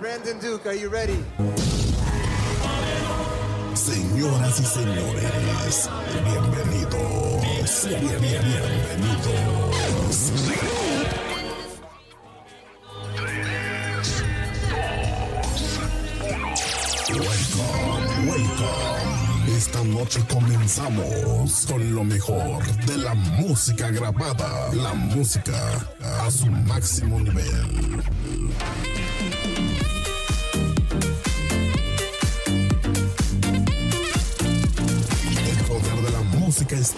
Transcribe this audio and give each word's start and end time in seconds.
Brandon 0.00 0.38
Duke, 0.40 0.64
are 0.64 0.74
you 0.74 0.88
ready? 0.88 1.22
Señoras 3.74 4.58
y 4.58 4.64
señores, 4.64 5.90
bienvenidos. 6.24 7.84
Bien, 7.86 8.18
bien, 8.18 8.42
bienvenidos. 8.42 9.50
Esta 19.48 19.84
noche 19.84 20.24
comenzamos 20.32 21.66
con 21.66 21.94
lo 21.94 22.04
mejor 22.04 22.64
de 22.86 22.96
la 22.96 23.12
música 23.12 23.90
grabada, 23.90 24.72
la 24.72 24.94
música 24.94 25.86
a 26.00 26.30
su 26.30 26.46
máximo 26.46 27.20
nivel. 27.20 27.99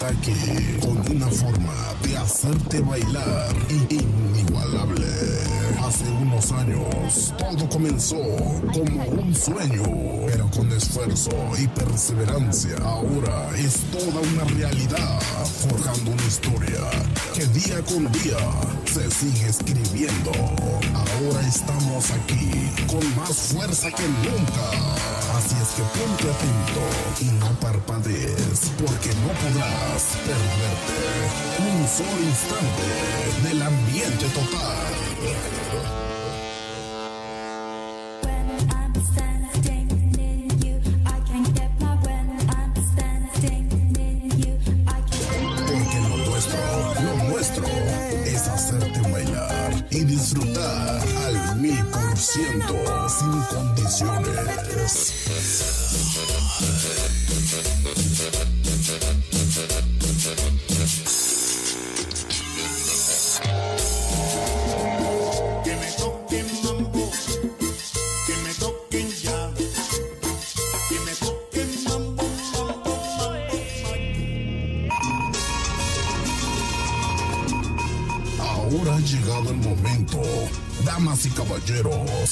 Aquí 0.07 0.33
con 0.81 0.97
una 1.15 1.27
forma 1.27 1.73
de 2.03 2.17
hacerte 2.17 2.81
bailar 2.81 3.55
inigualable. 3.89 5.05
Hace 5.81 6.09
unos 6.09 6.51
años 6.51 7.33
todo 7.37 7.69
comenzó 7.69 8.17
como 8.73 9.03
un 9.21 9.35
sueño, 9.35 9.83
pero 10.27 10.49
con 10.51 10.71
esfuerzo 10.71 11.31
y 11.57 11.67
perseverancia 11.67 12.75
ahora 12.83 13.49
es 13.57 13.75
toda 13.91 14.21
una 14.21 14.43
realidad, 14.57 15.21
forjando 15.67 16.11
una 16.11 16.23
historia 16.23 16.79
que 17.33 17.45
día 17.47 17.81
con 17.83 18.11
día 18.11 18.37
se 18.85 19.09
sigue 19.11 19.47
escribiendo. 19.47 20.31
Ahora 20.93 21.47
estamos 21.47 22.11
aquí 22.11 22.71
con 22.87 23.15
más 23.15 23.35
fuerza 23.35 23.89
que 23.91 24.03
nunca. 24.03 25.13
Así 25.45 25.55
es 25.61 25.69
que 25.75 25.83
ponte 25.99 26.23
atento 26.23 26.83
y 27.19 27.25
no 27.37 27.47
parpadees, 27.59 28.71
porque 28.77 29.09
no 29.15 29.27
podrás 29.27 30.15
perderte 30.23 30.95
un 31.59 31.85
solo 31.85 32.21
instante 32.23 33.49
del 33.49 33.61
ambiente 33.61 34.25
total. 34.27 36.02
100% 52.15 53.09
sin 53.09 53.41
condiciones. 53.49 55.13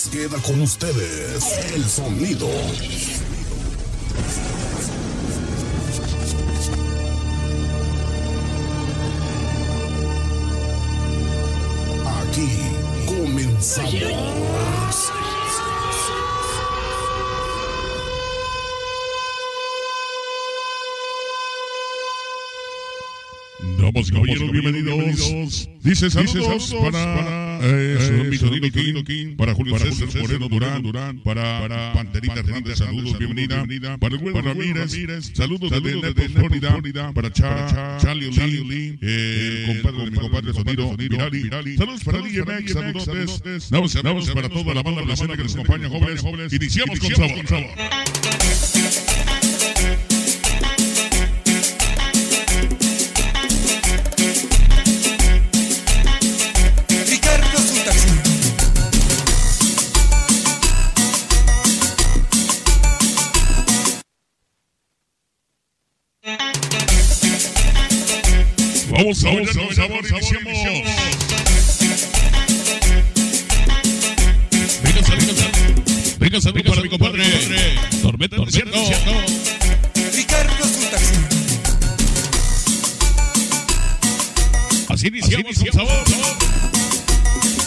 Queda 0.10 0.38
con 0.42 0.62
ustedes 0.62 1.44
el 1.76 1.84
sonido. 1.86 2.48
Aquí 12.06 12.50
comenzamos. 13.06 13.92
Damas 23.78 24.08
y 24.08 24.12
caballeros, 24.12 24.52
bienvenidos. 24.52 25.70
Dice 25.84 26.10
saludos, 26.10 26.74
para, 26.82 27.41
eh, 27.64 29.04
King, 29.06 29.36
para 29.36 29.54
Julio 29.54 29.78
César 29.78 30.08
Moreno 30.22 30.50
Durán, 30.50 30.82
Durán, 30.84 31.20
para, 31.20 31.60
para 31.62 31.94
Panterita 31.94 32.40
Hernández, 32.40 32.78
saludos, 32.78 33.18
bienvenida, 33.18 33.98
para 33.98 34.18
Ramírez, 34.18 35.32
saludos 35.34 35.72
desde 35.72 36.02
Naples, 36.02 36.32
Florida, 36.32 37.12
para 37.14 37.32
Cha, 37.32 37.98
Charlie 38.00 38.32
Lee, 38.32 38.98
eh, 39.02 39.66
el 39.68 39.82
compadre 39.82 40.06
de 40.06 40.12
mi 40.12 40.18
compadre 40.18 40.52
Virali, 40.98 41.78
saludos 41.78 42.04
para 42.04 42.22
DJ 42.22 42.46
Max, 42.46 42.74
saludos, 42.74 43.92
saludos 43.92 44.32
para 44.32 44.50
toda 44.50 44.74
la 44.74 44.84
banda 44.84 45.02
brasileña 45.04 45.38
que 45.38 45.44
nos 45.44 45.56
acompaña, 45.56 45.90
jóvenes, 45.90 46.54
iniciamos 46.54 47.00
con 47.00 47.16
sabor. 47.16 47.72
Vamos 69.02 69.26
a 69.26 69.30
vamos 69.32 69.80
a 69.80 69.88
ver, 69.88 70.06
iniciamos. 70.06 70.86
Venga, 76.20 76.40
sal, 76.40 76.54
venga, 76.54 76.70
para 76.70 76.82
mi 76.84 76.90
compadre. 76.90 77.24
Tormenta 78.00 78.36
desierto. 78.46 78.78
Ricardo 80.14 80.68
Sultaxi. 80.68 81.14
Así 84.90 85.08
iniciamos 85.08 85.58
con 85.58 85.74
sabor. 85.74 86.04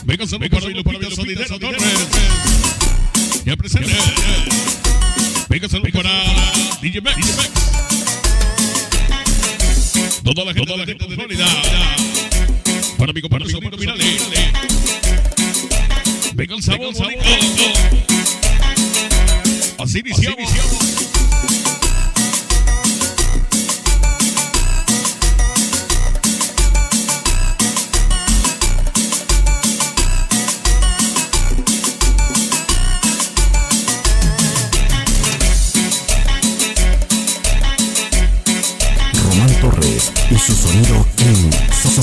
Venga, 0.04 0.26
sal, 0.28 0.38
para 0.38 0.66
mi 0.68 0.84
Torres. 0.84 1.88
Ya 3.44 3.56
presente. 3.56 3.92
Venga, 5.48 5.68
sal, 5.68 5.82
para 5.82 6.10
DJ 6.80 7.00
Max. 7.00 7.16
Toda 10.24 10.42
la 10.42 10.54
gente, 10.54 10.66
toda 10.66 10.78
la 10.78 10.86
gente 10.86 11.06
de 11.06 11.14
Florida. 11.16 11.46
Para 12.96 13.12
mi 13.12 13.20
compadre 13.20 13.50
Sonido 13.50 13.76
Virali. 13.76 14.16
Venga 16.34 16.54
el 16.56 16.62
sabor, 16.62 16.94
sabor. 16.94 17.12
Así 19.78 19.98
iniciamos. 19.98 20.48
Román 20.48 21.13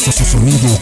sonido. 0.10 0.80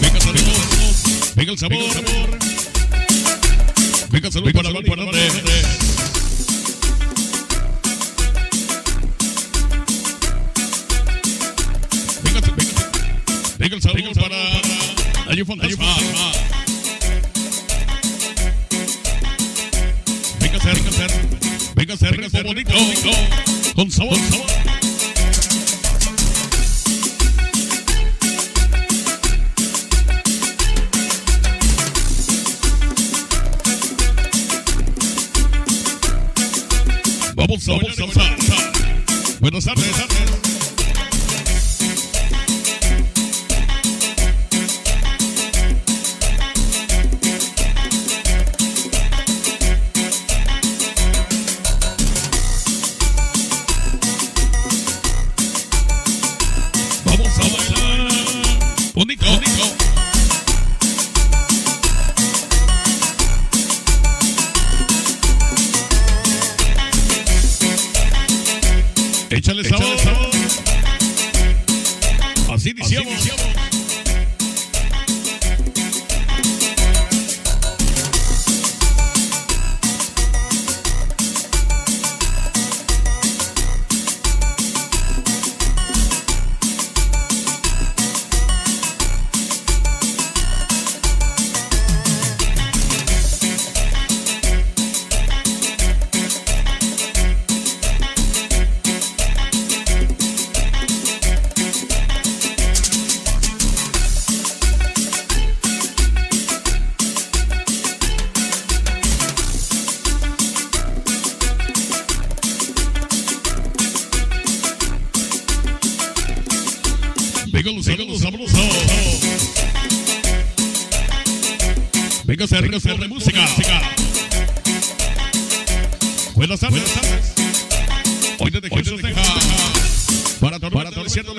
Venga, 0.00 0.20
saludos. 0.20 1.34
Venga 1.36 1.52
el 1.52 1.58
sabor. 1.58 1.78
Venga 4.10 4.26
el 4.26 4.32
salud 4.32 4.52
para 4.52 4.72
para 4.72 4.96
nombre. 4.96 5.30
Venga, 12.22 12.40
venga, 12.40 12.54
venga 13.58 13.76
el 13.76 13.82
salud 13.82 14.14
para 14.14 15.26
Dayo 15.26 15.44
Fantasma. 15.44 15.96
Venga 20.40 20.60
ser, 20.60 20.74
venga 21.74 21.96
ser. 21.96 22.16
Venga 22.16 22.30
ser, 22.30 22.44
bonito. 22.44 22.72
Con 23.74 23.90
sabor, 23.90 24.18
sabor. 24.30 24.77
Vamos 39.40 39.66
a 39.66 40.17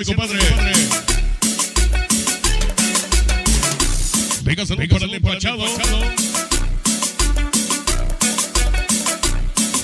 mi 0.00 0.06
compadre. 0.06 0.38
Venga 4.42 4.64
saludos 4.66 4.88
para 4.88 5.04
el 5.04 5.14
empachado. 5.14 5.62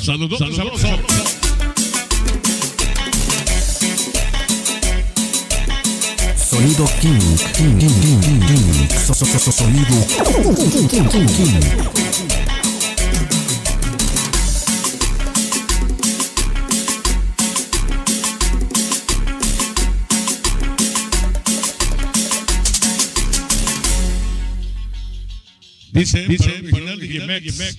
Saludos, 0.00 0.38
sabrosos. 0.38 0.90
Sonido 6.48 6.86
King. 7.00 7.18
King, 7.54 7.78
King, 7.78 8.00
King, 8.00 8.20
King, 8.20 8.40
King. 8.40 8.88
So- 9.06 9.12
so- 9.14 9.26
so- 9.26 9.38
so- 9.38 9.52
Sonido 9.52 10.06
King, 10.70 10.88
King, 10.88 11.26
King, 11.28 12.35
Dice, 25.96 26.26
dice, 26.28 26.62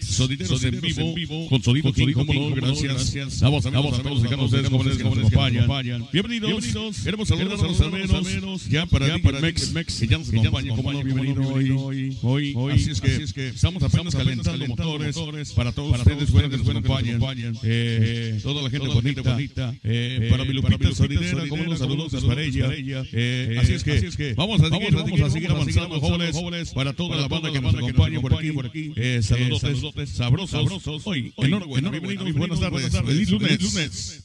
sonideros 0.01 0.63
en 0.63 0.81
vivo, 0.81 1.47
con 1.49 1.61
sonido 1.61 1.93
no, 1.93 2.49
gracias. 2.55 3.39
Vamos 3.41 3.63
a 3.63 3.69
vamos 3.69 3.99
a 3.99 4.01
todos 4.01 4.23
los 4.23 4.41
ustedes 4.41 4.69
jóvenes 4.69 4.97
que 4.97 5.03
nos 5.03 5.17
acompañan. 5.19 6.07
Bienvenidos, 6.11 6.65
queremos 7.03 7.27
saludar 7.27 7.59
a 7.59 7.67
los 7.67 7.79
hermanos, 7.79 8.67
ya 8.69 8.87
para 8.87 9.19
GMX, 9.19 9.99
que 9.99 10.07
ya 10.07 10.17
nos 10.17 10.29
acompaña, 10.29 10.75
como 10.75 10.93
no, 10.93 11.03
bienvenido 11.03 11.47
hoy, 11.47 12.17
hoy, 12.23 12.53
hoy, 12.55 12.73
así 12.73 12.89
es 12.89 13.33
que 13.33 13.49
estamos 13.49 13.83
apenas 13.83 14.15
calentando 14.15 14.65
motores, 14.65 15.51
para 15.51 15.71
todos 15.71 15.99
ustedes, 15.99 16.31
buenos 16.31 16.49
que 16.49 16.57
nos 16.57 16.69
acompañan, 16.69 17.55
eh, 17.61 18.39
toda 18.41 18.63
la 18.63 18.71
gente 18.71 18.87
bonita, 18.87 19.75
eh, 19.83 20.27
para 20.31 20.43
mi 20.43 20.53
Lupita 20.53 20.91
sonidera, 20.95 21.47
como 21.47 21.65
los 21.65 21.77
saludos 21.77 22.25
para 22.25 22.41
ella, 22.41 22.71
eh, 23.13 23.57
así 23.61 23.73
es 23.73 23.83
que 24.17 24.33
vamos 24.33 24.59
a 24.61 24.69
seguir, 24.71 24.95
vamos 24.95 25.21
a 25.21 25.29
seguir 25.29 25.51
avanzando, 25.51 26.01
jóvenes, 26.01 26.71
para 26.73 26.93
toda 26.93 27.17
la 27.17 27.27
banda 27.27 27.51
que 27.51 27.61
nos 27.61 27.75
acompaña 27.75 28.06
por 28.21 28.33
aquí, 28.33 28.51
por 28.51 28.65
aquí, 28.65 28.93
eh, 28.95 29.21
saludos 29.21 29.61
sabrosos, 30.51 31.05
hoy, 31.05 31.33
enhorabuena, 31.37 31.89
bienvenidos, 31.89 32.33
buenas 32.33 32.59
tardes, 32.59 32.91
feliz 32.91 33.29
lunes. 33.29 34.23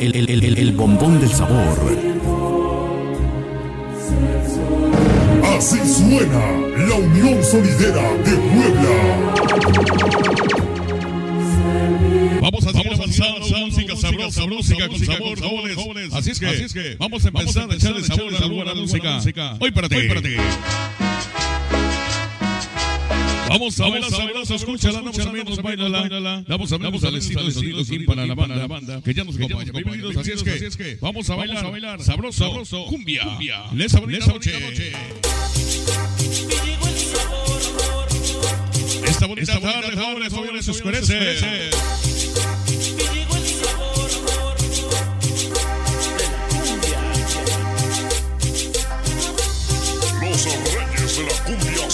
El, 0.00 0.16
el, 0.16 0.28
el, 0.30 0.44
el, 0.44 0.58
el 0.58 0.72
bombón 0.72 1.18
del 1.18 1.30
sabor. 1.30 2.14
Así 5.56 5.78
suena 5.86 6.50
la 6.88 6.94
Unión 6.96 7.42
Sonidera 7.44 8.02
de 8.24 8.36
Puebla. 8.36 8.96
Vamos 12.40 12.66
a 12.66 12.72
seguir 12.72 12.92
avanzando, 12.92 13.58
música 13.66 13.96
sabrosa, 13.96 14.46
música 14.46 14.88
con 14.88 14.98
sabor. 14.98 15.38
Así 16.12 16.32
es 16.32 16.72
que, 16.72 16.96
vamos 16.98 17.24
a 17.24 17.28
empezar 17.28 17.70
a 17.70 17.74
echarle 17.74 18.02
sabor 18.02 18.34
a 18.34 18.40
la 18.40 18.46
buena 18.48 18.74
música. 18.74 19.20
Hoy 19.60 19.70
para 19.70 19.88
ti, 19.88 19.94
hoy 19.94 20.08
para 20.08 20.22
ti. 20.22 20.34
Vamos 23.48 23.78
a 23.78 23.88
bailar 23.88 24.10
sabroso, 24.10 24.54
escúchala, 24.56 24.94
damos 24.94 25.18
amigos, 25.20 25.62
bailala. 25.62 26.42
Damos 26.48 26.72
amigos 26.72 27.04
al 27.04 27.14
estilo 27.14 27.44
de 27.44 27.52
sonido 27.52 27.84
King 27.84 28.04
para 28.04 28.26
la 28.26 28.34
banda, 28.34 29.00
que 29.04 29.14
ya 29.14 29.22
nos 29.22 29.36
acompaña. 29.36 29.70
Bienvenidos, 29.70 30.16
así 30.16 30.32
es 30.32 30.76
que, 30.76 30.98
vamos 31.00 31.30
a 31.30 31.36
bailar, 31.36 32.02
sabroso, 32.02 32.86
cumbia, 32.86 33.22
bonita 34.00 34.26
noche. 34.26 34.92
Se 40.64 40.70
oscurece. 40.70 41.18
La. 41.18 41.70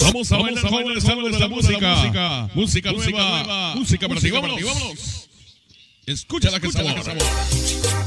Vamos 0.03 0.31
a 0.31 0.37
bailar, 0.37 0.63
de 1.31 1.39
la 1.39 1.47
música. 1.49 2.49
Música 2.53 2.91
nueva, 2.93 3.75
música 3.75 4.07
para 4.07 4.21
ti. 4.21 4.31
Vámonos. 4.31 5.27
Escúchala 6.05 6.59
que 6.59 6.71
sabor. 6.71 8.00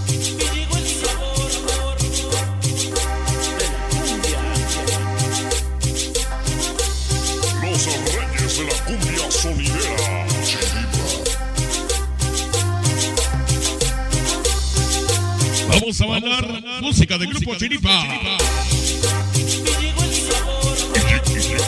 Vamos 15.96 16.00
a 16.00 16.06
bailar 16.20 16.80
música 16.80 17.16
del 17.18 17.28
grupo 17.28 17.54
Chiripa. 17.54 17.88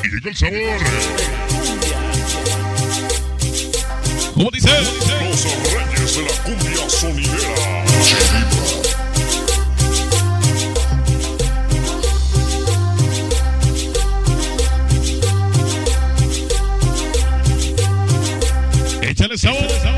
Y 0.03 0.09
llegó 0.09 0.29
el 0.29 0.37
sabor. 0.37 0.81
¿Cómo 4.35 4.51
dice? 4.51 4.69
Los 4.69 5.45
Reyes 5.73 6.17
de 6.17 6.23
la 6.25 6.43
Cumbia 6.43 6.91
Sonidera. 6.91 7.85
Échale 19.03 19.39
sabor. 19.39 19.96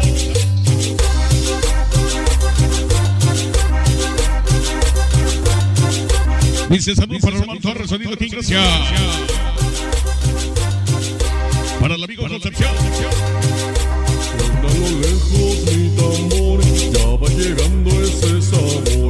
Dice 6.70 6.94
salud 6.94 7.18
para 7.20 7.38
Román 7.38 7.58
Torres, 7.60 7.88
sonido 7.88 8.14
King, 8.16 8.28
gracias. 8.30 8.62
Para 11.80 11.94
el 11.94 12.04
amigo 12.04 12.28
Concepción. 12.28 12.70
A 14.28 14.62
lo 14.62 15.00
lejos 15.00 15.56
mi 15.72 15.88
tambor, 15.96 16.60
ya 16.92 17.06
va 17.16 17.28
llegando 17.30 17.90
ese 18.02 18.42
sabor, 18.42 19.07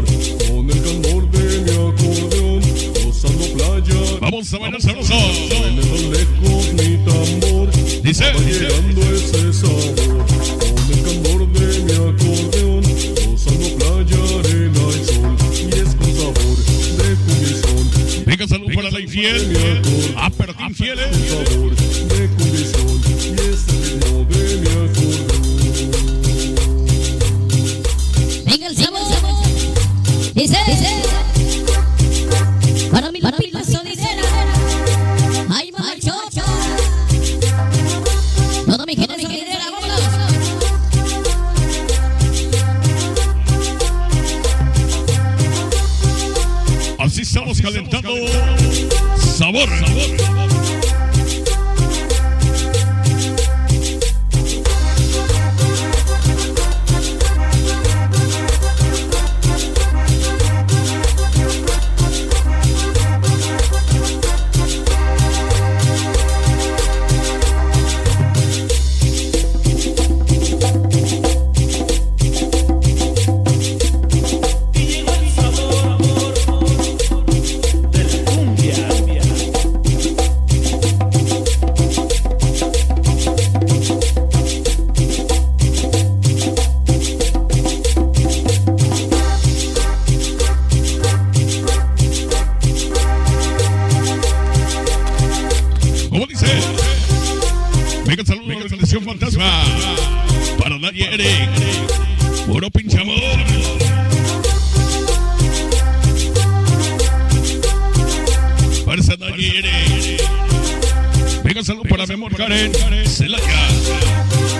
por 112.28 112.36
Karen 112.36 112.72
Celaya. 113.06 113.68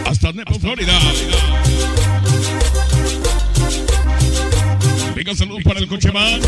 Hasta 0.07 0.33
Nepo, 0.33 0.59
Florida. 0.59 0.93
Venga, 5.15 5.35
saludos 5.35 5.63
para 5.65 5.81
el 5.81 5.89
coche 5.89 6.11
man. 6.13 6.41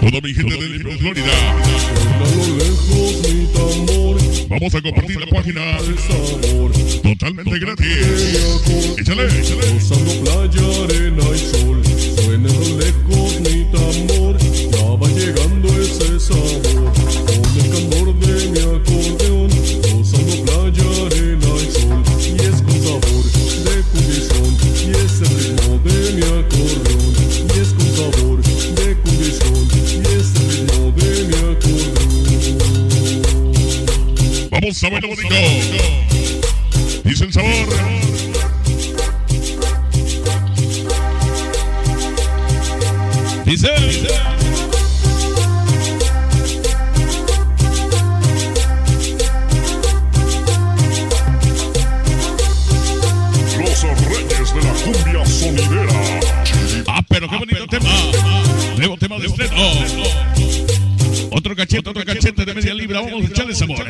Toda 0.00 0.20
mi 0.20 0.34
gente 0.34 0.56
de 0.56 0.78
Nepo, 0.78 0.98
Florida. 0.98 1.32
Vamos 4.48 4.74
a 4.74 4.80
compartir 4.82 5.20
la 5.20 5.26
página 5.26 5.78
totalmente 7.02 7.58
gratis. 7.58 8.96
Échale, 8.98 9.26
échale. 9.26 9.66
playa, 10.22 10.84
arena 10.84 11.24
y 11.34 11.38
sol. 11.38 11.85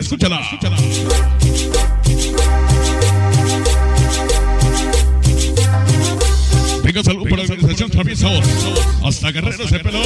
Escúchala. 0.06 0.40
Escúchala. 0.40 0.76
Venga, 6.84 7.02
salud 7.02 7.28
por 7.28 7.38
la 7.38 7.42
organización 7.42 7.90
Traviesa 7.90 8.28
Hasta 9.04 9.32
Guerreros 9.32 9.68
de 9.68 9.80
Pelón. 9.80 10.04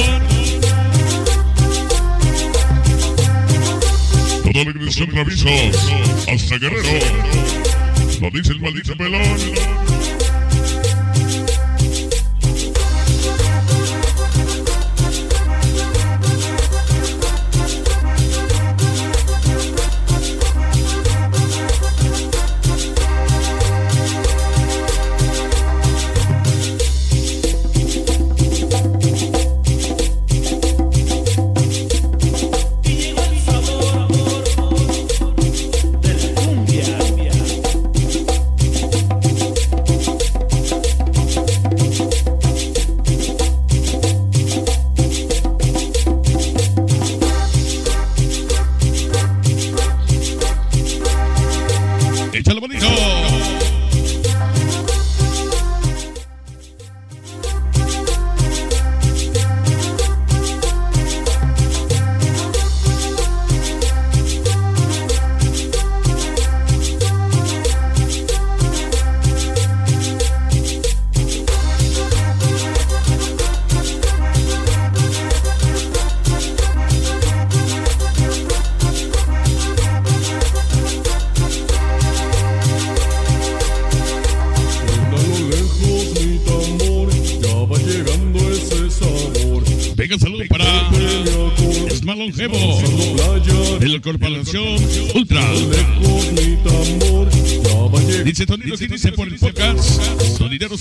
Toda 4.41 4.53
la 4.55 4.61
organización 4.61 5.09
Traviesa. 5.11 5.49
Hasta 6.33 6.57
Guerrero. 6.57 7.05
Lo 8.21 8.31
dice 8.31 8.53
el 8.53 8.59
maldito 8.59 8.97
Pelón. 8.97 10.00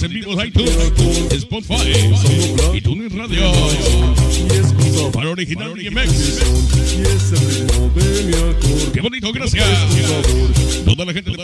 Estamos 0.00 0.16
en 0.16 0.20
vivo 0.20 0.40
en 0.40 0.48
iTunes, 0.48 1.32
Spotify 1.32 1.92
y 2.72 2.80
TuneIn 2.80 3.18
Radio. 3.18 3.52
Para 5.12 5.28
original 5.28 5.74
y 5.78 5.90
DMX. 5.90 6.40
Qué 8.94 9.00
bonito, 9.02 9.30
gracias. 9.30 9.68
Toda 10.86 11.04
la 11.04 11.12
gente 11.12 11.30
de 11.30 11.36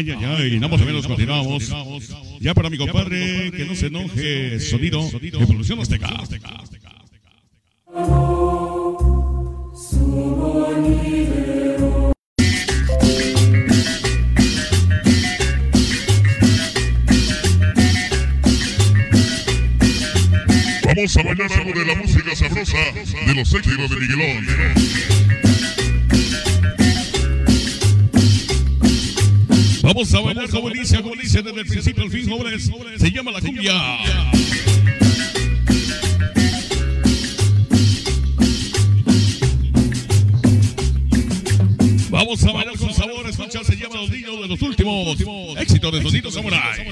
Ay, 0.00 0.10
ay, 0.12 0.24
ay, 0.24 0.54
nada 0.54 0.68
más 0.68 0.80
o 0.80 0.84
menos 0.86 1.06
continuamos. 1.06 1.70
Ya 2.40 2.54
para 2.54 2.70
mi 2.70 2.78
compadre, 2.78 3.52
que 3.52 3.66
no 3.66 3.74
se 3.74 3.88
enoje, 3.88 4.58
sonido, 4.58 5.06
evolución 5.20 5.78
azteca. 5.78 6.08
Vamos 20.86 21.16
a 21.16 21.22
bailar 21.22 21.52
algo 21.52 21.78
de 21.78 21.84
la 21.84 21.94
música 21.94 22.34
sabrosa 22.34 22.78
de 23.26 23.34
los 23.34 23.52
éxitos 23.52 23.90
de 23.90 23.96
Miguelón. 23.96 25.49
Vamos 29.82 30.14
a 30.14 30.20
bailar 30.20 30.48
como 30.50 30.70
dice, 30.70 31.00
como 31.02 31.16
dice 31.16 31.42
desde 31.42 31.60
el 31.60 31.66
principio 31.66 32.04
al 32.04 32.10
fin, 32.10 32.28
jóvenes. 32.28 32.70
Se 32.98 33.10
llama 33.10 33.32
la 33.32 33.40
cumbia. 33.40 33.72
Vamos 42.10 42.44
a 42.44 42.52
bailar 42.52 42.76
con 42.76 42.92
sabor, 42.92 43.26
escucha, 43.28 43.64
se 43.64 43.76
llama 43.76 43.96
Los 43.96 44.10
Niños 44.10 44.42
de 44.42 44.48
los 44.48 44.62
últimos 44.62 45.16
éxitos 45.58 45.92
de 45.92 46.02
Sonido 46.02 46.30
Samurai. 46.30 46.86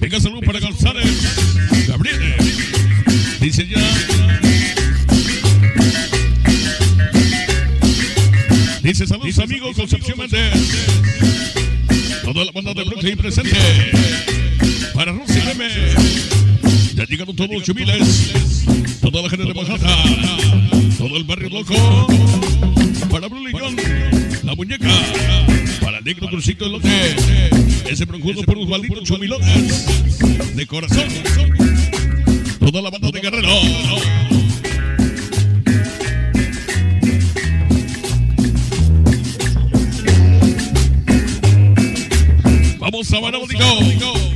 Venga, 0.00 0.20
salud 0.20 0.44
para 0.44 0.60
González. 0.60 1.88
Gabriel. 1.88 2.36
Dice 3.40 3.66
ya. 3.66 4.13
Dice 8.94 9.08
saludos 9.08 9.40
amigos, 9.40 9.74
Concepción 9.74 10.16
Méndez. 10.16 10.54
Toda 12.22 12.44
la 12.44 12.52
banda 12.52 12.72
de 12.74 12.84
Brooklyn 12.84 13.16
presente. 13.16 13.56
Para 14.94 15.10
Rusia 15.10 15.50
M. 15.50 15.64
Ya 16.94 17.04
llegaron 17.04 17.34
todos 17.34 17.50
los 17.50 17.64
chumiles. 17.64 18.32
Toda 19.00 19.22
la 19.22 19.30
gente 19.30 19.46
de 19.46 19.52
Manhattan. 19.52 20.96
Todo 20.96 21.16
el 21.16 21.24
barrio 21.24 21.48
loco. 21.48 21.74
Para 23.10 23.26
Bruligón. 23.26 23.74
La 24.44 24.54
muñeca. 24.54 24.94
Para 25.80 25.98
el 25.98 26.04
negro 26.04 26.28
crucito 26.28 26.64
elote. 26.64 27.16
Ese 27.90 28.04
broncudo 28.04 28.44
por 28.44 28.56
los 28.56 28.68
malditos 28.68 29.02
chumilotes. 29.02 29.86
De 30.54 30.66
corazón. 30.68 31.08
Toda 32.60 32.80
la 32.80 32.90
banda 32.90 33.10
de 33.10 33.20
Guerrero. 33.20 34.43
Vamos 42.94 43.12
a 43.12 43.20
Manabótico. 43.20 43.58
Pero 43.58 44.33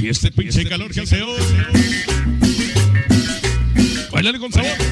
Y 0.00 0.08
este 0.08 0.30
pinche 0.30 0.64
calor 0.68 0.92
que 0.92 1.00
hace 1.00 1.20
hoy. 1.20 1.40
Bailar 4.12 4.38
con 4.38 4.52
sabor. 4.52 4.83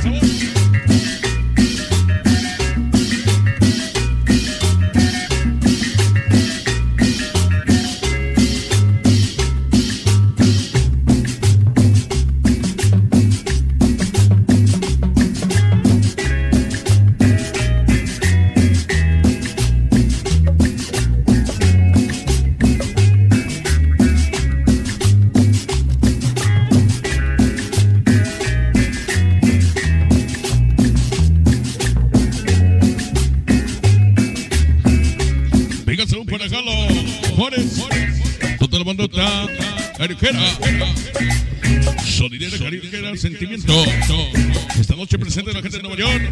Presente 45.34 45.54
la 45.54 45.62
gente 45.62 45.78
de 45.78 45.82
Nueva 45.82 45.98
York. 45.98 46.30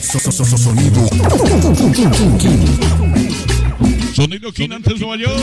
So- 0.00 0.18
so- 0.18 0.32
so- 0.32 0.44
so- 0.46 0.56
Sonido 0.56 1.06
Sonido 4.14 4.52
King 4.52 4.70
antes 4.72 4.98
Nueva 4.98 5.16
York. 5.18 5.38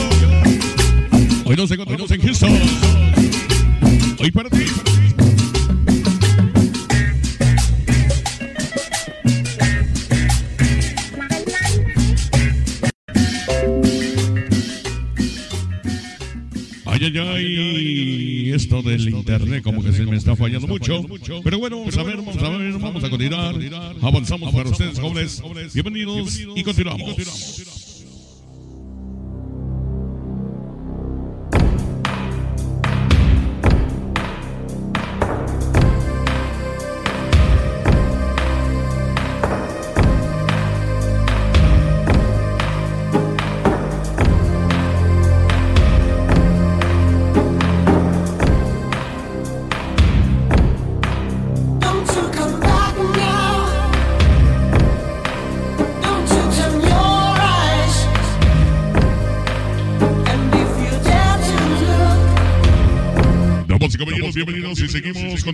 Hoy 1.44 1.54
nos 1.54 1.70
encontramos 1.70 2.10
en 2.10 2.20
Houston. 2.20 2.97
Me 20.08 20.16
está 20.16 20.34
fallando 20.36 20.66
mucho. 20.66 21.02
Pero 21.44 21.58
bueno, 21.58 21.78
vamos 21.78 21.96
a 21.96 22.02
ver, 22.02 22.16
vamos 22.16 22.36
a 22.36 22.48
ver, 22.48 22.72
vamos 22.72 23.04
a 23.04 23.10
continuar. 23.10 23.54
Avanzamos 24.02 24.54
para 24.54 24.70
ustedes, 24.70 24.98
jóvenes. 24.98 25.42
Bienvenidos 25.74 26.40
y 26.54 26.62
continuamos. 26.62 27.87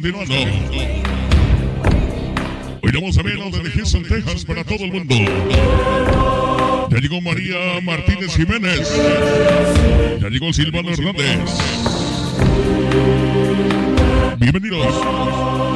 Seguimos 0.00 0.28
continuando. 0.28 0.35
Hoy 2.83 2.92
vamos 2.92 3.18
a 3.18 3.22
ver 3.22 3.35
lo 3.37 3.50
de 3.50 3.70
Houston, 3.70 4.02
Texas 4.02 4.44
para 4.44 4.64
todo 4.64 4.85
el 4.85 4.92
mundo. 4.92 5.14
Ya 6.90 6.98
llegó 6.98 7.20
María 7.20 7.80
Martínez 7.83 8.35
Jiménez. 8.37 8.92
Ya 10.20 10.28
llegó 10.28 10.52
Silvano 10.52 10.90
Hernández. 10.90 11.38
Bienvenidos. 14.38 15.74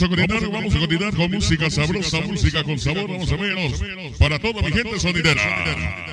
Vamos 0.00 0.12
a 0.12 0.16
continuar, 0.16 0.52
vamos 0.52 0.74
a 0.76 0.78
continuar 0.78 1.16
con 1.16 1.30
música 1.32 1.70
sabrosa, 1.70 2.20
música 2.20 2.62
con 2.62 2.78
sabor, 2.78 3.08
vamos 3.08 3.32
a 3.32 3.36
menos. 3.36 3.72
Para 4.16 4.38
toda 4.38 4.62
mi 4.62 4.70
gente 4.70 5.00
sonidera. 5.00 6.07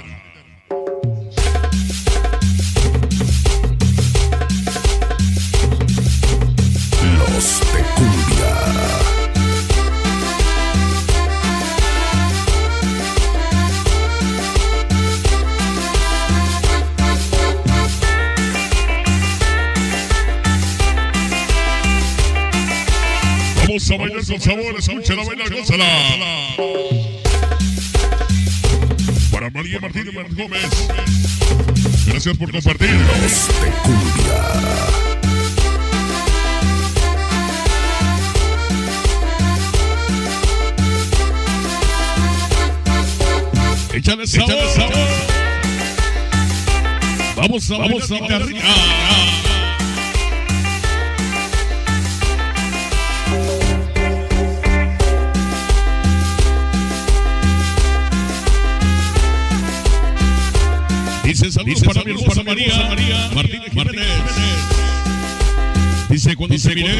Gracias 32.25 32.43
por 32.43 32.51
compartir. 32.51 32.89
Los 32.89 33.47
de 33.61 33.69
cumbia. 33.83 34.41
Échale 43.93 44.25
sabor. 44.25 44.49
Échale 44.49 44.69
sabor. 44.73 44.93
Vamos 47.35 47.69
a 47.69 47.77
vamos 47.77 48.11
a. 48.11 48.15
Dice 48.15 49.04
María, 62.55 62.87
María 62.87 63.29
Martínez 63.35 63.69
Jiménez. 63.69 64.07
Dice 66.09 66.35
cuando 66.37 66.57
se 66.57 66.73
miré, 66.73 66.95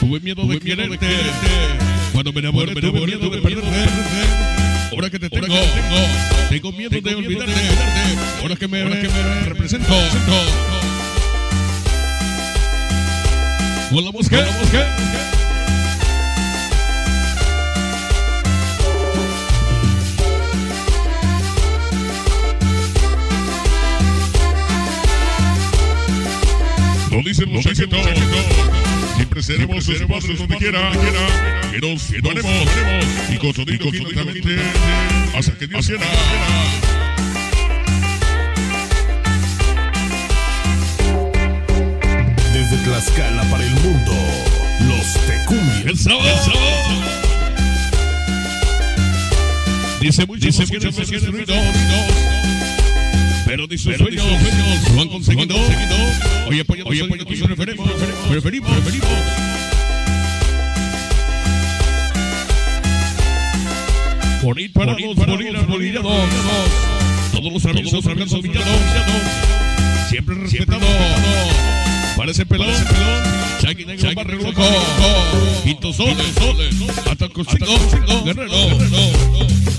tuve 0.00 0.20
miedo 0.20 0.46
de 0.46 0.60
quererte. 0.60 1.08
Cuando 2.12 2.30
me 2.30 2.40
enamoré, 2.40 2.74
tuve 2.74 3.06
miedo 3.06 3.30
de 3.30 3.40
perderte. 3.40 3.68
Ahora 4.92 5.08
que 5.08 5.18
te 5.18 5.30
tengo, 5.30 5.46
tengo 6.50 6.72
miedo 6.72 7.00
de 7.00 7.14
olvidarte. 7.14 7.52
Ahora 8.42 8.56
que 8.56 8.68
me, 8.68 8.84
represento. 8.84 9.94
Con 13.90 14.04
la 14.04 14.12
mosca, 14.12 14.44
con 14.44 15.43
dicen 27.34 27.52
los 27.52 27.64
chaquetos. 27.64 28.00
Siempre 29.16 29.42
seremos 29.42 29.84
sus 29.84 30.00
padres 30.02 30.38
donde 30.38 30.56
quiera. 30.56 30.92
Que 31.70 31.80
nos 31.80 32.10
haremos. 32.10 32.68
Y 33.30 33.38
con 33.38 33.54
sonido 33.54 33.90
químicamente. 33.90 34.56
Hasta 35.36 35.52
que 35.58 35.66
Dios 35.66 35.86
quiera. 35.86 36.06
Desde 42.52 42.76
Tlaxcala 42.84 43.42
para 43.50 43.64
el 43.64 43.74
mundo. 43.80 44.12
Los 44.88 45.26
de 45.26 45.44
cumbia. 45.46 45.90
El 45.90 45.98
sábado. 45.98 46.28
El 46.28 46.38
sábado. 46.38 46.64
Dice 50.00 50.26
muchos 50.26 50.58
Dice 50.58 50.66
destruidos. 50.66 52.23
Pero 53.54 53.68
de 53.68 53.78
sus 53.78 53.96
sueños, 53.96 54.26
lo 54.96 55.00
han 55.00 55.08
conseguido. 55.08 55.54
Hoy 56.48 56.58
apoyando, 56.58 56.90
hoy 56.90 57.00
apoyando 57.00 57.24
tus 57.24 57.40
preferimos, 57.40 57.88
preferimos, 58.28 58.70
preferimos. 58.72 59.08
Por 64.42 64.58
ir 64.58 64.72
para 64.72 64.98
los, 64.98 65.14
por 65.14 65.40
ir 65.40 65.56
armonillados. 65.56 66.28
Todos 67.30 67.52
los 67.52 67.64
avisos, 67.64 68.02
todos 68.02 68.18
los 68.18 68.32
humillados. 68.32 68.66
Siempre 70.08 70.34
respetado. 70.34 70.80
Parece 72.16 72.46
pelón, 72.46 72.74
Shaggy 73.60 73.84
Negro, 73.84 74.14
Barrio 74.16 74.38
Loco, 74.38 74.62
Quinto 75.62 75.92
Sol, 75.92 76.16
hasta 77.08 77.28
Cosito, 77.28 78.24
Guerrero, 78.24 78.52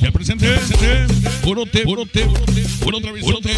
ya 0.01 0.11
presente, 0.11 0.47
puro 1.43 1.65
te, 1.65 1.83
puro 1.83 2.05
te, 2.05 2.25
puro 2.81 2.99
travisote, 2.99 3.51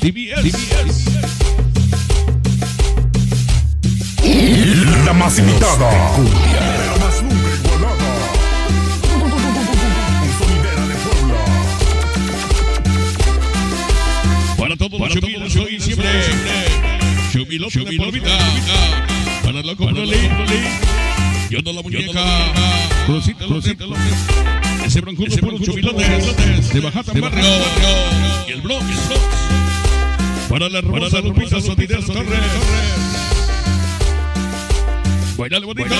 TBS, 0.00 0.54
La 5.04 5.12
más 5.12 5.38
imitada. 5.38 6.12
Cumbia. 6.14 6.60
La 6.86 6.96
más 7.04 7.22
nunca 7.22 7.48
igualada. 7.54 8.08
Sonidera 10.38 10.86
de 10.86 10.94
Puebla. 10.96 11.40
para 14.58 14.76
todos 14.76 15.00
los 15.00 15.08
chumilos 15.08 15.56
hoy 15.56 15.80
siempre, 15.80 16.08
chumilo, 17.32 17.68
chumilo, 17.70 18.12
vida, 18.12 18.38
para 19.42 19.62
loco, 19.62 19.86
Broly, 19.86 20.28
yo 21.50 21.62
no 21.62 21.72
la 21.72 21.82
muñeca, 21.82 22.22
crucita, 23.06 23.46
crucita, 23.46 23.84
ese 24.84 25.00
broncudo, 25.00 25.36
puro 25.38 25.58
chumilotes, 25.58 26.72
de 26.72 26.80
bajata, 26.80 27.12
de 27.12 27.20
barrio, 27.20 27.44
y 28.46 28.52
el 28.52 28.60
blog, 28.60 28.82
para 30.48 30.68
la 30.68 30.78
hermosa 30.78 31.20
Lupita 31.20 31.60
Sonidera 31.60 32.04
Torres, 32.04 32.40
bailale 35.36 35.66
bonito, 35.66 35.94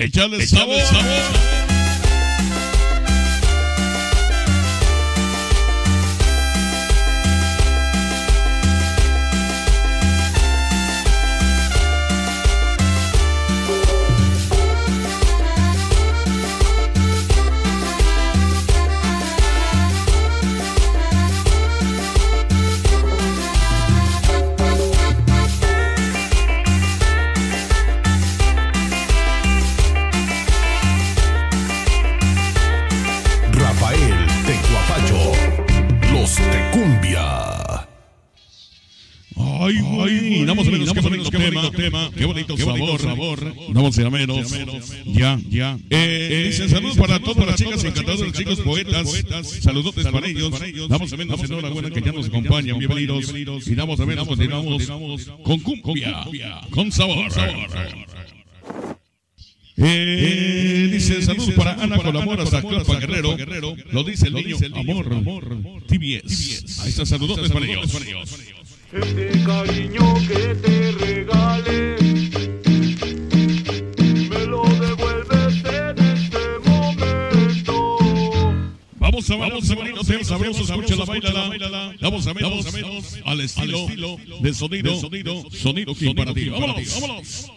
Échale 0.00 0.46
sabor. 0.46 1.53
Ay, 39.64 39.80
güey, 39.80 40.44
damos 40.44 40.68
a 40.68 40.70
menos, 40.70 40.92
qué 40.92 41.00
bonito 41.00 41.30
tema, 41.30 41.70
tema, 41.70 42.10
qué 42.14 42.26
bonito 42.26 42.54
sabor, 42.54 43.00
sabor, 43.00 43.54
damos 43.72 43.98
a 43.98 44.10
menos, 44.10 44.54
ya, 45.06 45.40
ya. 45.48 45.78
Eh, 45.88 46.48
dicen 46.48 46.68
saludos 46.68 46.98
para 46.98 47.18
todas 47.18 47.46
las 47.46 47.56
chicas 47.56 47.82
encantadoras, 47.82 48.34
chicos 48.34 48.60
poetas, 48.60 49.08
saludotes 49.62 50.06
para 50.08 50.28
ellos, 50.28 50.52
damos 50.86 51.10
a 51.10 51.16
menos 51.16 51.42
enhorabuena 51.42 51.88
que 51.88 52.02
ya 52.02 52.12
nos 52.12 52.26
acompañan, 52.26 52.78
bienvenidos, 52.78 53.32
y 53.66 53.74
damos 53.74 53.98
a 54.00 54.04
menos, 54.04 54.28
continuamos 54.28 54.86
con 55.42 55.58
cumbia, 55.60 56.26
con 56.70 56.92
sabor. 56.92 57.32
Eh, 59.76 60.88
dice 60.92 61.22
saludos 61.22 61.54
para 61.54 61.72
Ana 61.82 61.96
Colabora 61.96 62.42
hasta 62.42 62.60
Clapa 62.60 63.00
Guerrero. 63.00 63.34
Lo 63.92 64.04
dice 64.04 64.28
el 64.28 64.34
niño 64.34 64.56
amor, 64.74 65.10
amor, 65.10 65.58
TBS. 65.86 66.80
Ahí 66.82 66.90
está 66.90 67.06
saludos 67.06 67.50
para 67.50 67.64
ellos. 67.64 67.90
Este 68.94 69.42
cariño 69.44 70.14
que 70.28 70.54
te 70.54 70.92
regale 70.92 71.96
me 74.30 74.46
lo 74.46 74.62
devuelves 74.62 75.64
en 75.64 75.98
este 75.98 76.58
momento. 76.64 77.98
Vamos 79.00 79.28
a 79.28 79.34
vamos 79.36 79.64
a 79.64 80.24
sabroso, 80.24 80.64
sabroso, 80.64 81.02
escucha 81.02 81.32
la 81.32 81.92
vamos 82.00 82.26
a 82.28 82.34
menos, 82.34 83.18
al 83.24 83.40
estilo 83.40 83.88
de 84.40 84.54
sonido, 84.54 84.94
sonido, 84.94 85.42
sonido 85.50 86.14
para 86.14 86.32
ti. 86.32 86.50
Vámonos, 86.50 87.00
vámonos. 87.00 87.50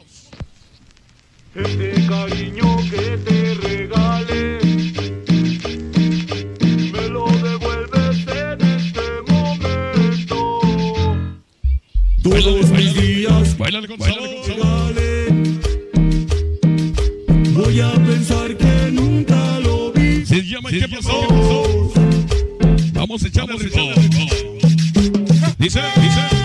Este 1.54 2.08
cariño 2.08 2.78
que 2.90 3.18
te 3.18 3.54
regale 3.54 4.77
Todos 12.30 12.70
mis 12.72 12.94
días, 12.94 13.58
bailale 13.58 13.88
con 13.88 13.98
sabor. 14.00 14.30
Voy 17.54 17.80
a 17.80 17.94
pensar 17.94 18.58
que 18.58 18.92
nunca 18.92 19.60
lo 19.62 19.94
vi. 19.94 20.26
Se 20.26 20.44
llama 20.44 20.70
¿Qué 20.70 20.88
pasó? 20.90 21.94
Vamos 22.94 23.24
a 23.24 23.28
echarle 23.28 23.56
ritmo. 23.58 23.94
Dice, 25.58 25.82
dice. 25.96 26.37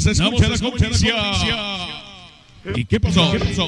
Vamos 0.00 0.06
a 0.06 0.24
escuchar 0.24 0.50
la 0.50 0.58
conferencia. 0.58 1.14
¿Y 2.74 2.84
qué 2.86 3.00
pasó? 3.00 3.30
¿Qué 3.32 3.38
pasó? 3.38 3.66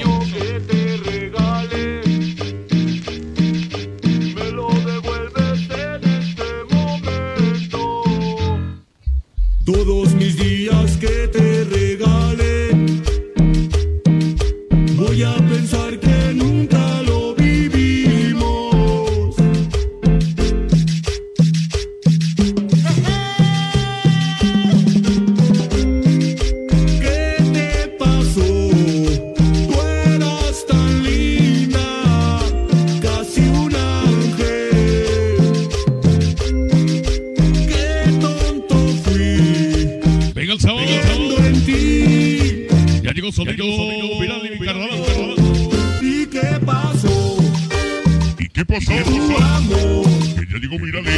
¿Y 48.75 48.79
qué 48.79 49.01
pasó? 49.03 49.11
Tu 49.11 49.37
amor, 49.37 50.05
Que 50.35 50.45
ya 50.51 50.57
llegó, 50.57 50.79
mírale. 50.79 51.11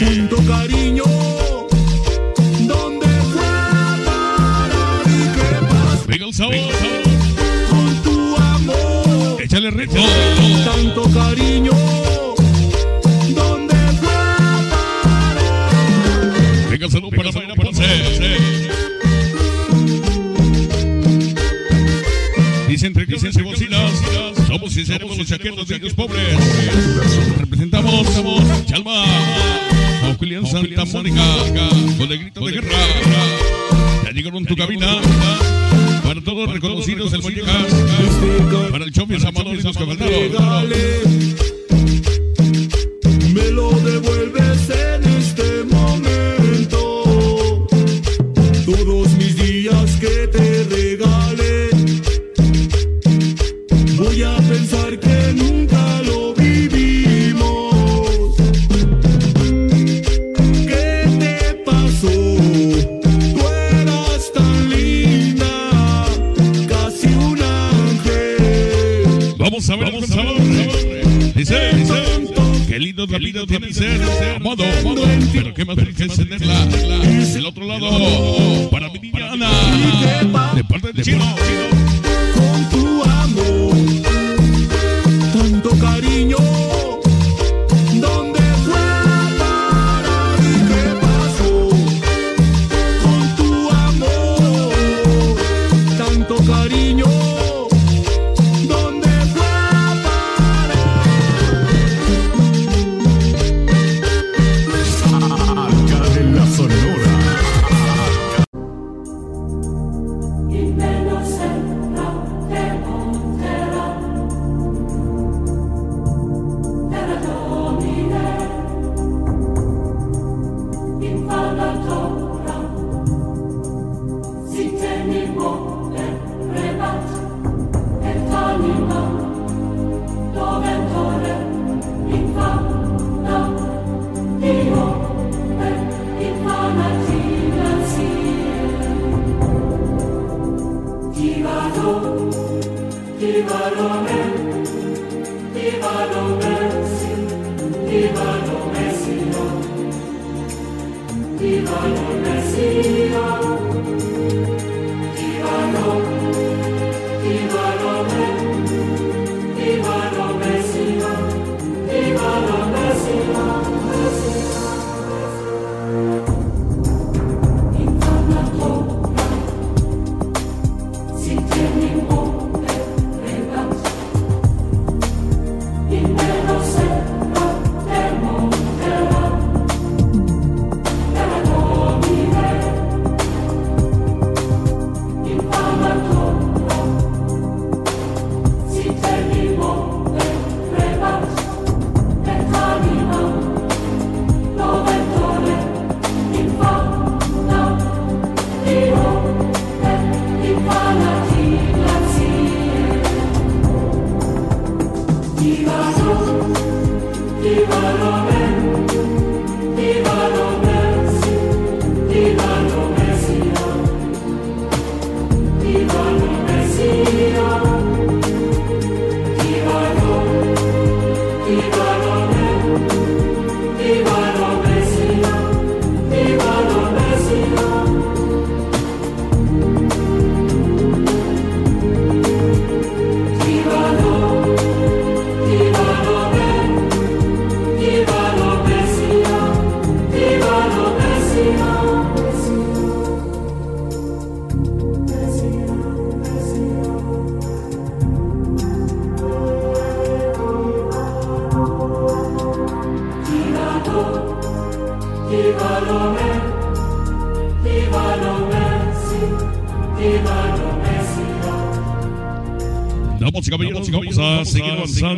tanto 0.00 0.36
cariño. 0.44 1.04
¿Dónde 2.66 3.06
fue 3.32 3.46
a 3.46 3.96
parar? 4.04 5.02
¿Y 5.06 5.08
qué 5.36 5.48
pasó 5.68 6.06
Venga 6.08 6.26
el 6.26 6.34
sabor. 6.34 6.54
con 7.70 8.02
tu 8.02 8.36
amor? 8.36 9.40
Échale 9.42 9.70
ritmo. 9.70 10.04
tanto 10.64 11.02
cariño. 11.10 11.70
¿Dónde 13.34 13.76
fue 14.00 14.12
a 14.12 14.62
parar? 14.70 15.36
Venga 16.70 16.86
el 16.86 16.90
saludo 16.92 17.10
para 17.16 17.30
Mayra 17.30 17.54
Ponce. 17.54 17.84
Dicen 22.68 22.88
entre 22.88 23.06
dicen 23.06 23.44
bocinas. 23.44 23.92
Y 24.76 24.84
seremos 24.84 25.16
los 25.16 25.26
chaquetos 25.26 25.66
de 25.68 25.78
los 25.78 25.94
pobres. 25.94 26.22
Representamos 27.38 28.06
Chalma. 28.66 29.04
A 29.04 30.14
Julián 30.18 30.46
Santa 30.46 30.84
Mónica. 30.84 31.22
Con 31.96 32.12
el 32.12 32.18
grito 32.18 32.44
de 32.44 32.52
guerra. 32.52 32.68
Ya 34.04 34.10
llegaron 34.10 34.44
tu 34.44 34.54
cabina. 34.54 35.00
Para 36.04 36.20
todos 36.20 36.52
reconocidos 36.52 37.10
del 37.10 37.22
Mollejas. 37.22 37.74
Para 38.70 38.84
el 38.84 38.92
Chomis 38.92 39.24
Amador 39.24 39.54
y 39.54 39.62
los 39.62 39.78
caballeros. 39.78 40.42
Lindo 73.18 73.46
tiene 73.46 73.68
que 73.68 73.74
ser. 73.74 74.02
Amado, 74.36 74.64
amado. 74.64 75.02
Pero 75.32 75.54
qué 75.54 75.64
más 75.64 75.76
que 75.76 76.04
encenderla. 76.04 76.66
Del 76.66 77.46
otro 77.46 77.64
lado. 77.66 78.70
Para 78.70 78.88
mi. 78.90 78.98
De 80.54 80.64
parte 80.64 80.92
del 80.92 81.04
chino. 81.04 81.24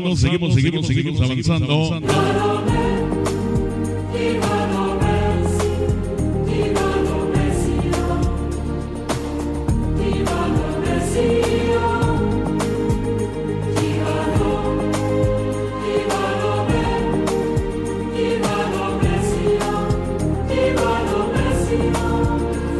Avanzando, 0.08 0.16
seguimos, 0.16 0.54
seguimos, 0.54 0.86
seguimos 0.86 1.20
avanzando. 1.20 2.00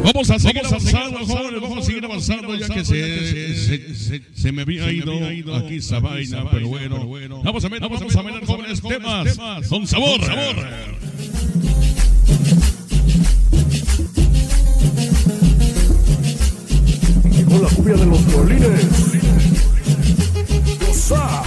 Vamos 0.04 0.30
a 0.30 0.38
seguir 0.38 0.66
avanzando, 0.66 1.26
ya 2.28 2.68
que 2.68 2.84
se, 4.34 4.52
me 4.52 4.62
había 4.62 4.92
ido 4.92 5.54
aquí 5.54 5.76
esa 5.76 5.98
vaina, 6.00 6.44
pero 6.50 6.68
bueno. 6.68 7.42
Vamos 7.42 7.64
a 7.64 7.68
ver, 7.68 7.80
vamos 7.80 8.16
a 8.16 8.22
ver 8.22 8.44
jóvenes 8.44 8.82
temas 8.82 9.38
con 9.68 9.86
sabor. 9.86 10.20
Llegó 17.32 17.62
la 17.62 17.68
cumbia 17.70 17.94
de 17.94 18.06
los 18.06 18.26
violines. 18.26 18.86
Goza. 20.86 21.42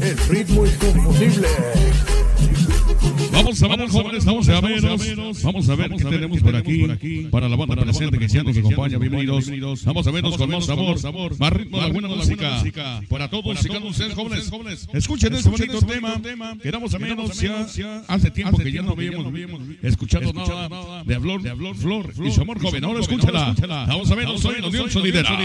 El 0.00 0.18
ritmo 0.28 0.66
inconfundible. 0.66 1.79
Vamos 3.70 3.94
a 3.94 4.02
ver, 4.02 4.02
jóvenes, 4.02 4.24
vamos 4.24 4.48
a 4.48 4.60
ver, 4.60 4.82
vamos 5.44 5.68
a 5.68 5.74
ver 5.76 5.90
qué 5.90 6.04
tenemos 6.04 6.40
por 6.40 6.56
aquí 6.56 7.28
para 7.30 7.48
la 7.48 7.54
banda 7.54 7.76
presente 7.76 8.18
que 8.18 8.26
ya 8.26 8.42
nos 8.42 8.56
acompaña. 8.56 8.98
Bienvenidos. 8.98 9.84
Vamos 9.84 10.06
a 10.06 10.10
vernos 10.10 10.36
con 10.36 10.50
más 10.50 10.66
sabor, 10.66 11.38
más 11.38 11.52
ritmo, 11.52 11.78
buena 11.92 12.08
música 12.08 12.62
para 13.08 13.30
todos 13.30 13.64
y 13.64 13.68
cada 13.68 13.86
ustedes 13.86 14.14
jóvenes. 14.14 14.50
Escuchen 14.92 15.34
este 15.34 15.48
bonito 15.48 15.80
tema. 15.82 16.20
Quedamos 16.60 16.92
a 16.94 16.98
menos 16.98 17.40
ya 17.40 17.64
hace 18.08 18.30
tiempo 18.32 18.58
que 18.58 18.72
ya 18.72 18.82
no 18.82 18.90
habíamos 18.92 19.32
escuchado 19.82 20.32
nada 20.32 21.04
de 21.04 21.20
Flor, 21.20 21.76
Flor 21.76 22.12
y 22.24 22.30
su 22.32 22.40
amor 22.40 22.60
joven. 22.60 22.84
Ahora 22.84 23.00
escúchala. 23.00 23.54
Vamos 23.86 24.10
a 24.10 24.14
vernos 24.16 24.44
hoy 24.44 24.56
en 24.64 24.72
Dios 24.72 24.92
Sonidera. 24.92 25.38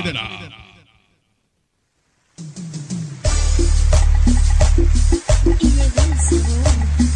Y 5.45 5.67
llegó 5.67 6.01
el 6.01 6.19
sabor 6.19 7.14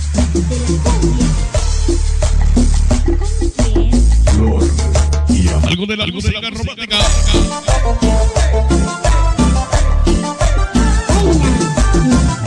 Algo 5.63 5.86
de 5.88 5.98
la 5.98 6.06
música 6.08 6.50
romántica. 6.52 6.98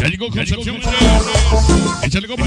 Ya 0.01 0.09
llegó 0.09 0.31
Concepción. 0.31 0.81
Échale 2.03 2.29
copa, 2.29 2.47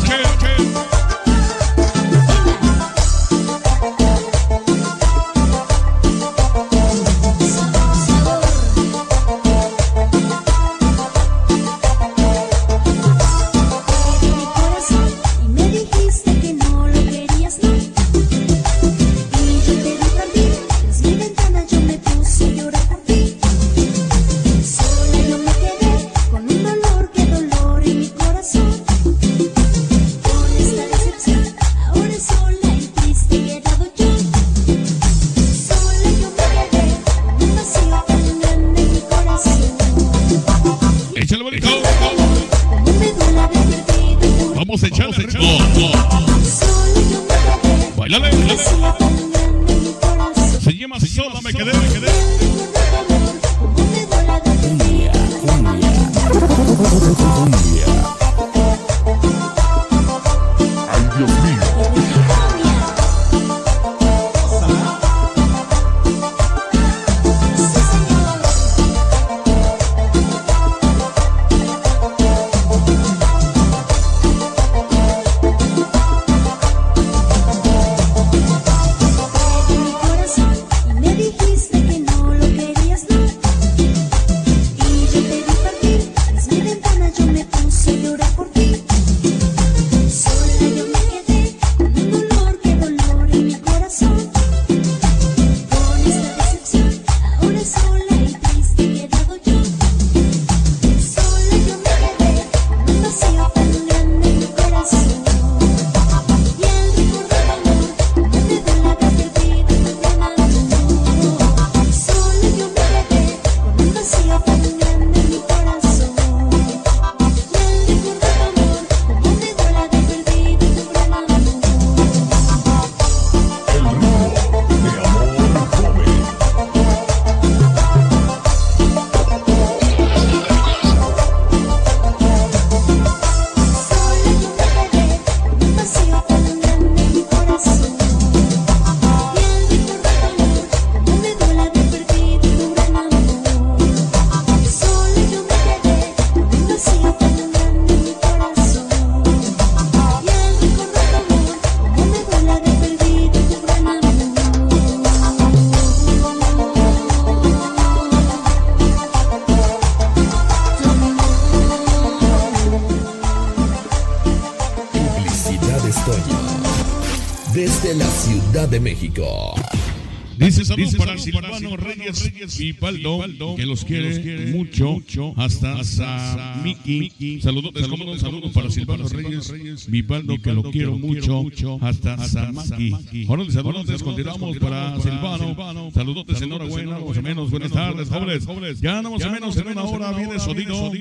Reyes 172.56 172.58
Vipaldo, 172.58 173.56
que 173.56 173.66
los 173.66 173.84
quiere 173.86 174.52
mucho, 174.52 175.34
hasta, 175.38 175.80
hasta 175.80 176.62
Miki. 176.64 177.42
Saludos, 177.42 177.72
saludos, 177.80 178.20
saludos 178.22 178.52
para 178.52 178.70
Silvano 178.72 179.08
Reyes 179.08 179.90
Vipaldo, 179.90 180.38
que 180.42 180.54
lo 180.54 180.64
quiero 180.72 180.98
mucho, 180.98 181.78
hasta 181.82 182.18
Samaki. 182.18 183.26
Ahora 183.28 183.52
saludos, 183.52 184.04
continuamos 184.04 184.58
para 184.58 185.00
Silvano. 185.00 185.92
Saludos, 185.94 186.42
enhorabuena, 186.42 187.00
más 187.00 187.18
o 187.18 187.22
menos, 187.22 187.52
buenas 187.52 187.72
tardes, 187.72 188.10
jóvenes. 188.10 188.82
Ya 188.82 189.02
no 189.02 189.12
más 189.12 189.24
o 189.24 189.32
menos 189.32 189.58
en 189.58 189.68
una 189.68 189.84
hora 189.84 190.12
viene 190.12 190.40
sonido. 190.40 190.92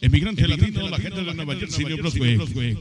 Emigrante 0.00 0.46
latino, 0.46 0.88
la 0.88 0.98
gente 0.98 1.24
de 1.24 1.34
Nueva 1.34 1.54
Jersey, 1.54 1.84
New 1.86 1.96
Brunswick. 1.96 2.76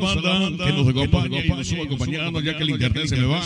La 0.00 0.20
banda 0.20 0.64
que 0.66 0.72
nos 0.72 0.88
acompaña 0.88 1.44
y 1.44 1.48
nos 1.48 1.60
estuvo 1.60 1.84
acompañando, 1.84 2.40
ya 2.40 2.56
que 2.56 2.62
el 2.62 2.70
internet 2.70 3.06
se 3.06 3.16
me 3.16 3.26
va. 3.26 3.42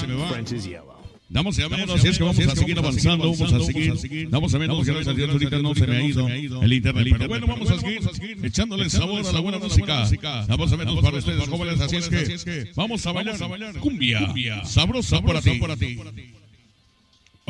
Damos 1.32 1.56
a 1.60 1.68
menos, 1.68 2.00
si 2.00 2.08
es 2.08 2.18
que 2.18 2.24
vamos 2.24 2.40
a 2.40 2.56
seguir 2.56 2.76
avanzando, 2.76 3.30
vamos 3.30 3.52
a 3.52 3.60
seguir, 3.60 4.28
damos 4.30 4.52
a 4.52 4.58
menos, 4.58 4.84
gracias 4.84 5.06
a 5.06 5.12
Dios, 5.12 5.30
ahorita 5.30 5.58
no 5.58 5.76
se 5.76 5.86
me 5.86 5.96
ha 5.96 6.02
ido 6.02 6.26
el 6.28 6.72
internet. 6.72 7.06
Pero 7.08 7.28
bueno, 7.28 7.46
vamos 7.46 7.70
a 7.70 7.78
seguir 7.78 8.00
echándole 8.42 8.90
sabor 8.90 9.24
a 9.24 9.32
la 9.32 9.38
buena 9.38 9.58
música. 9.58 10.08
Vamos 10.48 10.72
a 10.72 10.76
menos 10.76 11.00
para 11.00 11.18
ustedes, 11.18 11.48
jóvenes, 11.48 11.80
así 11.80 11.96
es 11.96 12.08
que 12.44 12.72
vamos 12.74 13.06
a 13.06 13.12
bailar 13.12 13.38
cumbia, 13.78 14.64
sabrosa 14.64 15.22
para 15.22 15.40
ti. 15.40 15.60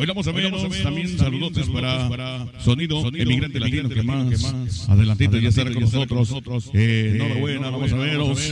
Hoy 0.00 0.06
vamos 0.06 0.26
a 0.26 0.32
ver 0.32 0.50
también 0.82 1.18
saludotes 1.18 1.68
para 1.68 2.08
Sonido 2.58 3.06
Emigrante 3.08 3.60
Latino 3.60 3.90
que 3.90 4.02
más 4.02 4.88
adelantito 4.88 5.36
ya 5.36 5.50
estará 5.50 5.70
con 5.74 5.82
nosotros. 5.82 6.70
Eh, 6.72 7.12
enhorabuena, 7.16 7.68
vamos 7.68 7.92
a 7.92 7.96
veros. 7.96 8.50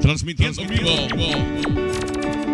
Transmitiendo 0.00 0.62
en 0.62 0.68
vivo. 0.70 2.49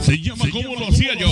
Se 0.00 0.18
llama 0.20 0.44
como 0.52 0.74
lo 0.78 0.86
hacía 0.86 1.14
yo. 1.18 1.26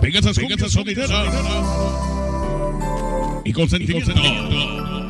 Venga 0.00 0.18
esas 0.18 0.72
sonideras. 0.72 1.34
Y 3.44 3.52
con 3.52 3.70
sentimiento. 3.70 4.12
Ya 4.12 5.01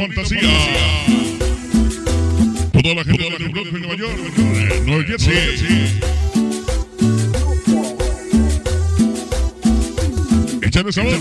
fantasía. 0.00 0.40
Toda 2.72 2.94
la 2.94 3.04
gente 3.04 3.22
de 3.22 3.48
Brooklyn, 3.48 3.82
Nueva 3.82 3.96
York, 3.96 4.16
Nueva 4.86 5.04
Jersey. 5.04 6.00
Échale 10.62 10.92
sabor. 10.92 11.12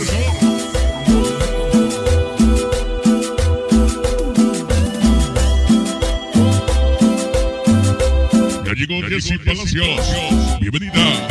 Ya 8.65 8.73
llegó 8.73 9.09
Jessy 9.09 9.37
Palacios. 9.39 10.59
Bienvenida. 10.61 11.29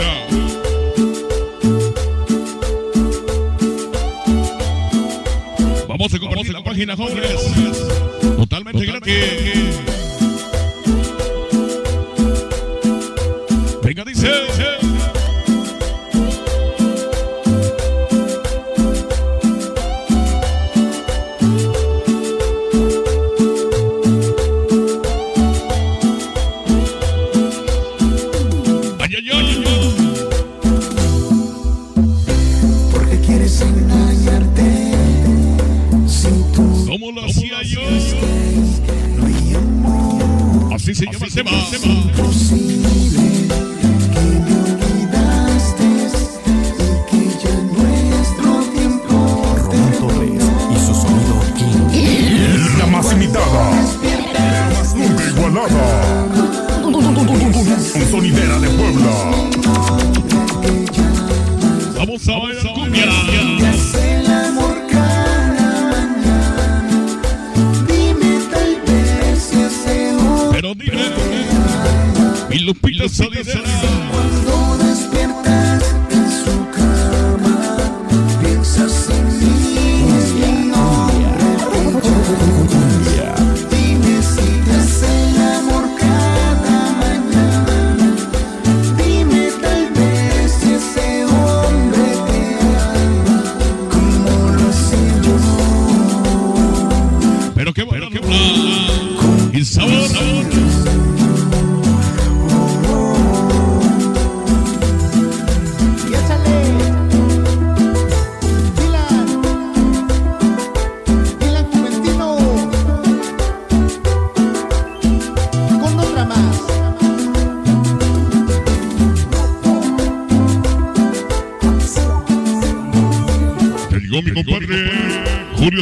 Vamos 5.99 6.14
a 6.14 6.18
compartir 6.20 6.53
la 6.53 6.62
página 6.62 6.96
jóvenes. 6.96 7.38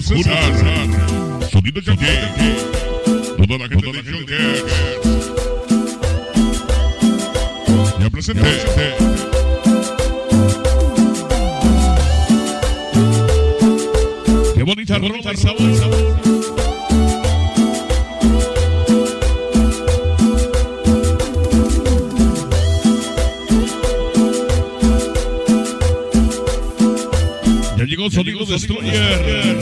Julio 0.03 0.22
César. 0.22 1.49
Sonido 1.51 1.80
Yankee. 1.80 2.07
Toda 3.38 3.59
la 3.59 3.68
gente 3.68 3.92
de 3.92 4.03
Yankee. 4.03 4.34
Ya 8.01 8.11
presente. 8.11 8.42
Qué 14.55 14.62
bonita 14.62 14.99
broma 14.99 15.32
y 15.32 15.36
sabor. 15.36 16.16
Ya 27.76 27.84
llegó 27.84 28.11
Sonido 28.11 28.44
Destroyer. 28.44 29.55